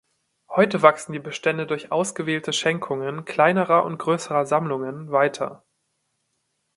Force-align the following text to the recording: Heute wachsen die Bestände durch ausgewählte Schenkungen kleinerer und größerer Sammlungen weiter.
Heute 0.49 0.81
wachsen 0.81 1.13
die 1.13 1.19
Bestände 1.19 1.67
durch 1.67 1.91
ausgewählte 1.91 2.53
Schenkungen 2.53 3.23
kleinerer 3.23 3.85
und 3.85 3.99
größerer 3.99 4.47
Sammlungen 4.47 5.11
weiter. 5.11 5.63